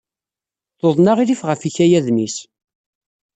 Tuḍen 0.79 1.11
aɣilif 1.11 1.41
ɣef 1.47 1.61
yikayaden-is. 1.63 2.37